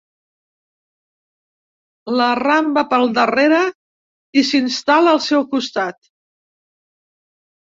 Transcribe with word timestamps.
L'arramba 2.19 2.85
pel 2.95 3.05
darrere 3.19 3.59
i 4.43 4.45
s'instal·la 4.49 5.15
al 5.17 5.23
seu 5.27 5.47
costat. 5.53 6.01